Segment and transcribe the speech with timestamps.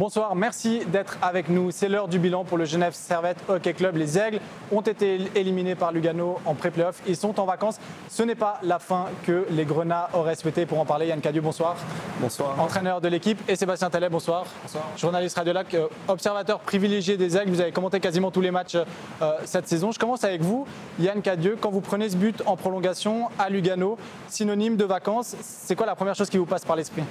[0.00, 1.70] Bonsoir, merci d'être avec nous.
[1.70, 3.98] C'est l'heure du bilan pour le Genève Servette Hockey Club.
[3.98, 4.40] Les Aigles
[4.72, 7.02] ont été éliminés par Lugano en pré-playoff.
[7.06, 7.78] Ils sont en vacances.
[8.08, 10.64] Ce n'est pas la fin que les Grenats auraient souhaité.
[10.64, 11.76] Pour en parler, Yann Cadieu, bonsoir.
[12.18, 12.58] Bonsoir.
[12.58, 13.42] Entraîneur de l'équipe.
[13.46, 14.46] Et Sébastien Tallet, bonsoir.
[14.62, 14.84] Bonsoir.
[14.96, 17.50] Journaliste Radiolac, euh, observateur privilégié des Aigles.
[17.50, 19.92] Vous avez commenté quasiment tous les matchs euh, cette saison.
[19.92, 20.66] Je commence avec vous,
[20.98, 21.58] Yann Cadieu.
[21.60, 23.98] Quand vous prenez ce but en prolongation à Lugano,
[24.28, 27.02] synonyme de vacances, c'est quoi la première chose qui vous passe par l'esprit?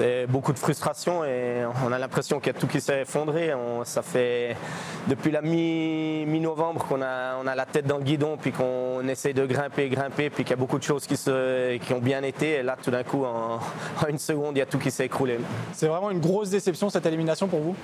[0.00, 3.52] C'est beaucoup de frustration et on a l'impression qu'il y a tout qui s'est effondré.
[3.84, 4.56] ça fait
[5.08, 9.34] depuis la mi-novembre qu'on a, on a la tête dans le guidon, puis qu'on essaie
[9.34, 12.22] de grimper, grimper, puis qu'il y a beaucoup de choses qui, se, qui ont bien
[12.22, 12.52] été.
[12.52, 13.58] Et là, tout d'un coup, en,
[14.08, 15.38] une seconde, il y a tout qui s'est écroulé.
[15.74, 17.76] C'est vraiment une grosse déception cette élimination pour vous?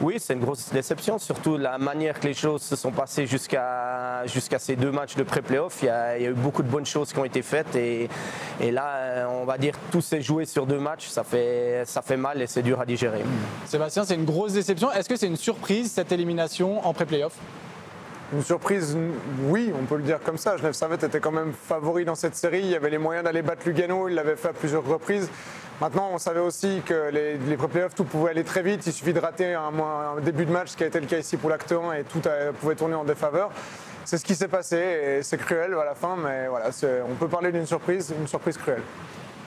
[0.00, 4.26] Oui, c'est une grosse déception, surtout la manière que les choses se sont passées jusqu'à
[4.26, 5.80] jusqu'à ces deux matchs de pré-playoff.
[5.82, 8.08] Il, y a eu beaucoup de bonnes choses qui ont été faites et,
[8.60, 11.08] et là, on va dire, tout s'est joué sur deux matchs.
[11.08, 13.22] Ça fait ça fait mal et c'est dur à digérer.
[13.66, 14.90] Sébastien, c'est une grosse déception.
[14.92, 17.34] Est-ce que c'est une surprise cette élimination en pré-playoff?
[18.32, 18.96] Une surprise,
[19.44, 20.58] oui, on peut le dire comme ça.
[20.58, 22.60] Genève Servette était quand même favori dans cette série.
[22.60, 24.08] Il y avait les moyens d'aller battre Lugano.
[24.08, 25.30] Il l'avait fait à plusieurs reprises.
[25.80, 28.84] Maintenant, on savait aussi que les, les pré-playoffs, tout pouvait aller très vite.
[28.86, 29.70] Il suffit de rater un,
[30.20, 32.20] début de match, ce qui a été le cas ici pour l'acte 1, et tout
[32.60, 33.50] pouvait tourner en défaveur.
[34.04, 36.70] C'est ce qui s'est passé et c'est cruel à la fin, mais voilà,
[37.08, 38.82] on peut parler d'une surprise, une surprise cruelle.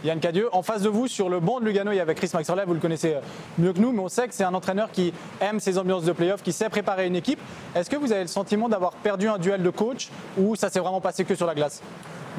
[0.03, 0.49] Yann Cadieux.
[0.51, 2.73] En face de vous, sur le banc de Lugano, il y avait Chris Maxwell, vous
[2.73, 3.21] le connaissez euh,
[3.57, 6.11] mieux que nous, mais on sait que c'est un entraîneur qui aime ces ambiances de
[6.11, 7.39] playoff, qui sait préparer une équipe.
[7.75, 10.79] Est-ce que vous avez le sentiment d'avoir perdu un duel de coach ou ça s'est
[10.79, 11.81] vraiment passé que sur la glace?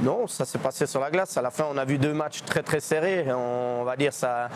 [0.00, 1.36] Non, ça s'est passé sur la glace.
[1.36, 3.26] À la fin, on a vu deux matchs très très serrés.
[3.32, 4.48] On va dire ça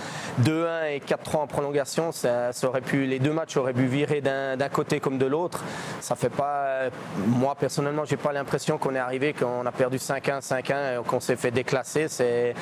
[0.42, 2.11] 2-1 et 4-3 en prolongation.
[2.11, 5.62] Ça, aurait pu, les deux matchs auraient pu virer d'un côté comme de l'autre.
[6.01, 6.89] Ça fait pas.
[7.27, 11.37] Moi personnellement, j'ai pas l'impression qu'on est arrivé, qu'on a perdu 5-1, 5-1, qu'on s'est
[11.37, 12.09] fait déclasser.
[12.09, 12.55] C'est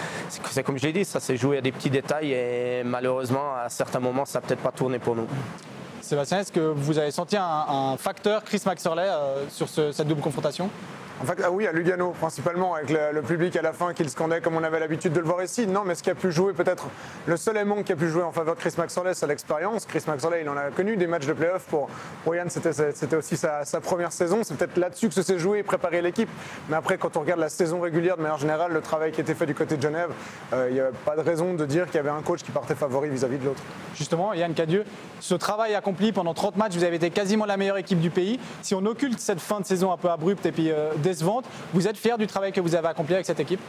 [0.64, 4.00] comme je l'ai dit, ça s'est joué à des petits détails et malheureusement, à certains
[4.00, 5.28] moments, ça n'a peut-être pas tourné pour nous.
[6.00, 10.68] Sébastien, est-ce que vous avez senti un, facteur Chris Maxorley euh, sur cette double confrontation?
[11.20, 14.08] En fait, ah oui, à Lugano, principalement, avec le, public à la fin qui le
[14.08, 15.66] scandait comme on avait l'habitude de le voir ici.
[15.66, 16.86] Non, mais ce qui a pu jouer, peut-être,
[17.26, 19.86] le seul aimant qui a pu jouer en faveur de Chris Maxorley, c'est l'expérience.
[19.86, 21.62] Chris Maxorley, il en a connu des matchs de playoff.
[21.66, 21.88] Pour,
[22.34, 24.40] Yann, c'était aussi sa, première saison.
[24.42, 26.28] C'est peut-être là-dessus que se s'est joué, préparer l'équipe.
[26.68, 29.34] Mais après, quand on regarde la saison régulière, de manière générale, le travail qui était
[29.34, 30.10] fait du côté de Genève,
[30.52, 32.50] euh, il n'y a pas de raison de dire qu'il y avait un coach qui
[32.50, 33.62] partait favori vis-à-vis de l'autre.
[33.94, 34.84] Justement, Yann Cadieux,
[35.20, 38.40] ce travail accompli pendant 30 matchs, vous avez été quasiment la meilleure équipe du pays.
[38.62, 40.92] Si on occulte cette fin de saison un peu abrupte et puis euh,
[41.72, 43.60] vous êtes fier du travail que vous avez accompli avec cette équipe?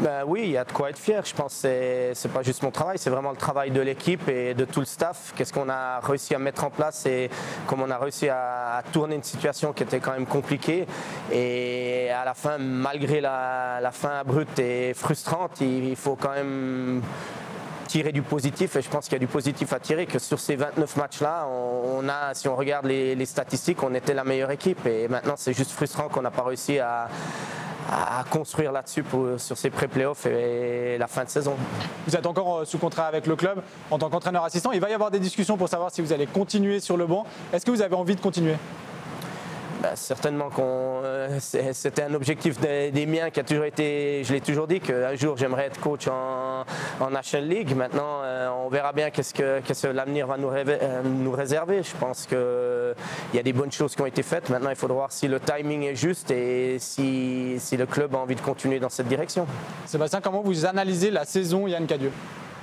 [0.00, 1.24] Ben oui, il y a de quoi être fier.
[1.24, 4.28] Je pense que ce n'est pas juste mon travail, c'est vraiment le travail de l'équipe
[4.28, 5.32] et de tout le staff.
[5.34, 7.30] Qu'est-ce qu'on a réussi à mettre en place et
[7.66, 10.86] comment on a réussi à, tourner une situation qui était quand même compliquée.
[11.32, 17.02] Et à la fin, malgré la, fin abrupte et frustrante, il, faut quand même
[17.88, 20.38] tirer du positif et je pense qu'il y a du positif à tirer que sur
[20.38, 24.50] ces 29 matchs là on, a si on regarde les, statistiques on était la meilleure
[24.50, 27.08] équipe et maintenant c'est juste frustrant qu'on n'a pas réussi à,
[28.30, 29.02] construire là-dessus
[29.38, 31.54] sur ces pré-playoffs et la fin de saison.
[32.06, 34.72] Vous êtes encore euh, sous contrat avec le club en tant qu'entraîneur assistant.
[34.72, 37.24] Il va y avoir des discussions pour savoir si vous allez continuer sur le banc.
[37.50, 38.56] Est-ce que vous avez envie de continuer?
[39.82, 44.40] Bah, certainement qu'on euh, c'était un objectif des, miens qui a toujours été, je l'ai
[44.40, 46.64] toujours dit, qu'un jour j'aimerais être coach en,
[47.00, 47.74] en, National League.
[47.74, 51.82] Maintenant, euh, on verra bien qu'est-ce que, l'avenir va nous, euh, nous, réserver.
[51.82, 52.38] Je pense qu'il
[53.34, 54.48] y a des bonnes choses qui ont été faites.
[54.50, 58.34] Maintenant, il faudra voir si le timing est juste et si, le club a envie
[58.34, 59.46] de continuer dans cette direction.
[59.86, 62.12] Sébastien, comment vous analysez la saison Yann Cadieux?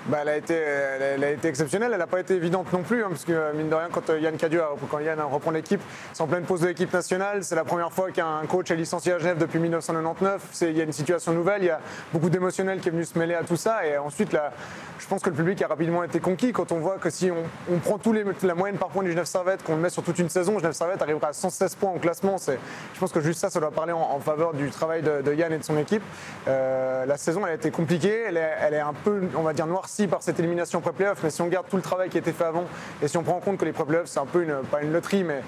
[0.07, 3.03] Bah, elle, a été, elle, a été exceptionnelle, elle n'a pas été évidente non plus,
[3.03, 4.61] hein, parce que mine de rien, quand euh, Yann Cadieux,
[4.91, 5.81] quand Yann reprend l'équipe,
[6.13, 9.13] c'est en pleine pause de l'équipe nationale, c'est la première fois qu'un coach est licencié
[9.13, 11.79] à Genève depuis 1999, il y a une situation nouvelle, il y a
[12.13, 14.51] beaucoup d'émotionnel qui est venu se mêler à tout ça, et ensuite là,
[14.99, 17.79] je pense que le public a rapidement été conquis quand on voit que si on,
[17.79, 20.19] prend tous les, la moyenne par point du Genève Servette, qu'on le met sur toute
[20.19, 22.37] une saison, Genève Servette arrivera à 116 points au classement.
[22.37, 25.57] Je pense que juste ça, ça doit parler en, faveur du travail de, Yann et
[25.57, 26.01] de son équipe.
[26.47, 29.53] Euh, la saison, elle a été compliquée, elle est, elle est un peu, on va
[29.53, 32.19] dire, noircie par cette élimination pré-playoff, mais si on garde tout le travail qui a
[32.19, 32.65] été fait avant
[33.01, 34.91] et si on prend en compte que les pré-playoffs, c'est un peu une, pas une
[34.91, 35.41] loterie, mais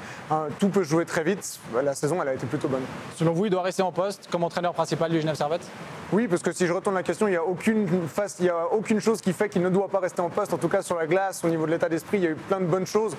[0.60, 2.83] tout peut jouer très vite, la saison, elle a été plutôt bonne.
[3.16, 5.68] Selon vous, il doit rester en poste comme entraîneur principal du Genève Servette?
[6.13, 9.50] Oui, parce que si je retourne la question, il n'y a, aucune chose qui fait
[9.50, 11.65] qu'il ne doit pas rester en poste, en tout cas sur la glace, au niveau
[11.65, 13.13] de l'état d'esprit, il y a eu plein de bonnes choses.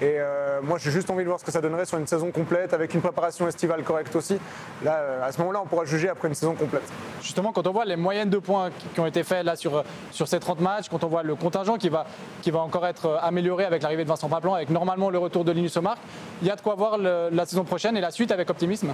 [0.00, 2.32] Et euh, moi, j'ai juste envie de voir ce que ça donnerait sur une saison
[2.32, 4.38] complète, avec une préparation estivale correcte aussi.
[4.82, 6.82] Là, euh, à ce moment-là, on pourra juger après une saison complète.
[7.22, 10.40] Justement, quand on voit les moyennes de points qui ont été faites là sur, ces
[10.40, 12.06] 30 matchs, quand on voit le contingent qui va,
[12.40, 15.44] qui va encore être euh, amélioré avec l'arrivée de Vincent Paplan, avec normalement le retour
[15.44, 15.96] de Linus Omar,
[16.42, 18.92] il y a de quoi voir la saison prochaine et la suite avec optimisme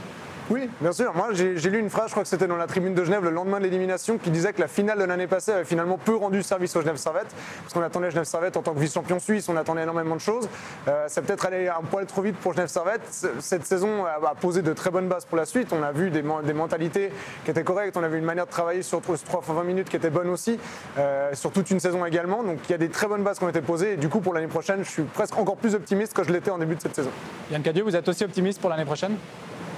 [0.50, 1.14] Oui, bien sûr.
[1.14, 3.28] Moi, j'ai lu une phrase, je crois que c'était dans la tribune de Genève le
[3.30, 6.42] lendemain de l'élimination, qui disait que la finale de l'année passée avait finalement peu rendu
[6.42, 7.26] service au Genève Servette,
[7.62, 10.48] parce qu'on attendait Genève Servette en tant que vice-champion suisse, on attendait énormément de choses.
[10.88, 13.02] Euh, peut-être allé un poil trop vite pour Genève Servette.
[13.40, 15.68] Cette saison a posé de très bonnes bases pour la suite.
[15.72, 17.10] On a vu des, mentalités
[17.44, 19.90] qui étaient correctes, on a vu une manière de travailler sur 3 fois 20 minutes
[19.90, 20.58] qui était bonne aussi,
[20.96, 22.42] euh, sur toute une saison également.
[22.42, 23.96] Donc il y a des très bonnes bases qui ont été posées.
[23.96, 26.58] Du coup, pour l'année prochaine, je suis presque encore plus optimiste que je l'étais en
[26.58, 27.10] début de cette saison.
[27.50, 29.16] Yann Cadieux, vous êtes aussi optimiste pour l'année prochaine?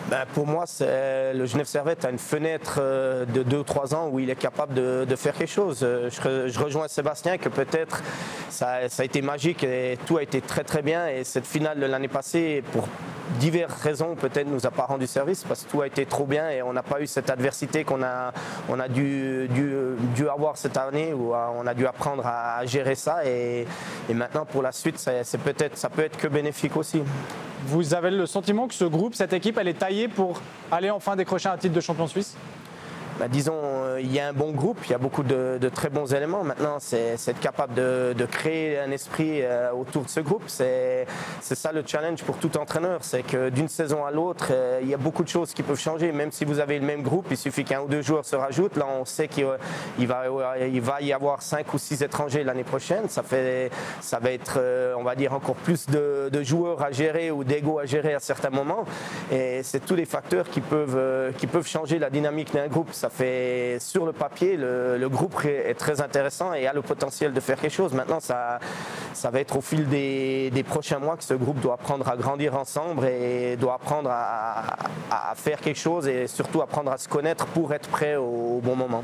[0.08, 4.08] Ben, pour moi, le Genève Servette a une fenêtre euh, de 2 ou 3 ans
[4.11, 5.81] où il est capable de, faire quelque chose.
[5.82, 8.02] Euh, je, rejoins Sébastien que peut-être
[8.49, 11.08] ça, a été magique et tout a été très très bien.
[11.08, 12.88] Et cette finale de l'année passée, pour
[13.40, 16.50] diverses raisons, peut-être nous a pas rendu service parce que tout a été trop bien
[16.50, 18.32] et on n'a pas eu cette adversité qu'on a,
[18.69, 23.25] on a dû, dû, avoir cette année où on a dû apprendre à gérer ça.
[23.25, 23.66] Et,
[24.08, 27.02] et maintenant, pour la suite, c'est peut-être, ça peut être que bénéfique aussi.
[27.66, 30.40] Vous avez le sentiment que ce groupe, cette équipe, elle est taillée pour
[30.70, 32.37] aller enfin décrocher un titre de champion suisse?
[33.19, 35.91] Bah, disons, euh, il y a un bon groupe, il y a beaucoup de, très
[35.91, 36.43] bons éléments.
[36.43, 40.44] Maintenant, c'est être capable de, créer un esprit euh, autour de ce groupe.
[40.47, 41.06] C'est
[41.41, 43.00] ça le challenge pour tout entraîneur.
[43.02, 45.79] C'est que d'une saison à l'autre, euh, il y a beaucoup de choses qui peuvent
[45.79, 46.12] changer.
[46.12, 48.76] Même si vous avez le même groupe, il suffit qu'un ou deux joueurs se rajoutent.
[48.76, 49.47] Là, on sait qu'il
[50.06, 53.08] va, y avoir cinq ou six étrangers l'année prochaine.
[53.08, 53.70] Ça, fait,
[54.00, 54.61] ça va être,
[54.97, 58.50] on va dire, encore plus de, joueurs à gérer ou d'ego à gérer à certains
[58.50, 58.85] moments.
[59.31, 63.79] Et c'est tous les facteurs qui peuvent, qui peuvent changer la dynamique d'un groupe fait
[63.90, 67.75] sur le papier, le, groupe est très intéressant et a le potentiel de faire quelque
[67.75, 67.92] chose.
[67.92, 68.60] Maintenant, ça,
[69.14, 72.54] ça va être au fil des, prochains mois que ce groupe doit apprendre à grandir
[72.54, 77.72] ensemble et doit apprendre à, faire quelque chose et surtout apprendre à se connaître pour
[77.75, 79.02] être prêt au, bon moment.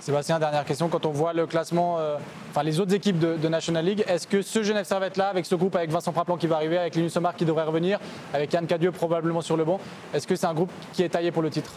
[0.00, 0.88] Sébastien, dernière question.
[0.88, 2.16] Quand on voit le classement, euh,
[2.50, 5.56] enfin les autres équipes de, National League, est-ce que ce Genève Servette là, avec ce
[5.56, 7.98] groupe, avec Vincent Praplan qui va arriver, avec Linus Omar qui devrait revenir,
[8.32, 9.80] avec Yann Cadieux probablement sur le banc,
[10.14, 11.72] est-ce que c'est un groupe qui est taillé pour le titre?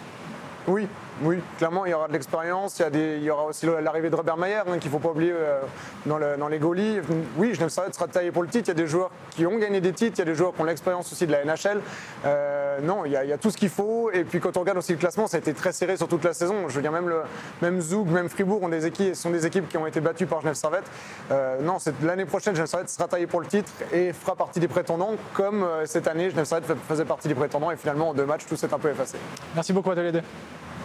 [0.67, 0.87] Oui,
[1.23, 2.81] oui, clairement, il y aura de l'expérience.
[2.93, 5.61] Il, y aura aussi l'arrivée de Robert Mayer, hein, qu'il ne faut pas oublier euh,
[6.05, 7.01] dans, les goalies.
[7.37, 8.65] Oui, Genève Servette sera taillé pour le titre.
[8.65, 10.53] Il y a des joueurs qui ont gagné des titres, il y a des joueurs
[10.53, 11.81] qui ont l'expérience aussi de la NHL.
[12.25, 14.11] Euh, non, il y, a, tout ce qu'il faut.
[14.11, 16.23] Et puis quand on regarde aussi le classement, ça a été très serré sur toute
[16.23, 16.69] la saison.
[16.69, 17.21] Je veux dire, même, le,
[17.61, 18.71] même Zoug, même Fribourg ont
[19.13, 20.85] sont des équipes qui ont été battues par Genève Servette.
[21.31, 24.67] Euh, non, l'année prochaine, Genève Servette sera taillé pour le titre et fera partie des
[24.67, 27.71] prétendants, comme cette année, Genève Servette faisait partie des prétendants.
[27.71, 29.17] Et finalement, en deux matchs, tout s'est un peu effacé.
[29.55, 30.21] Merci beaucoup à tous les deux.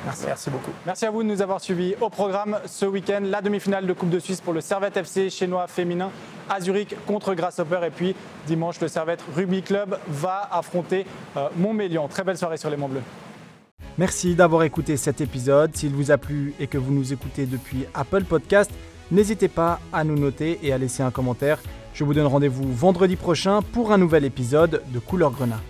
[0.06, 0.50] Merci.
[0.50, 0.70] beaucoup.
[0.86, 3.22] Merci à vous de nous avoir suivis au programme ce week-end.
[3.24, 6.10] La demi-finale de Coupe de Suisse pour le Servette FC chinois féminin
[6.48, 7.80] à Zurich contre Grasshopper.
[7.86, 8.14] Et puis
[8.46, 11.06] dimanche, le Servette Rugby Club va affronter
[11.36, 12.06] euh, Montmélian.
[12.06, 13.02] Très belle soirée sur les Monts Bleus.
[13.98, 15.74] Merci d'avoir écouté cet épisode.
[15.74, 18.70] S'il vous a plu et que vous nous écoutez depuis Apple Podcast,
[19.10, 21.58] n'hésitez pas à nous noter et à laisser un commentaire.
[21.94, 25.60] Je vous donne rendez-vous vendredi prochain pour un nouvel épisode de Couleur Grenat.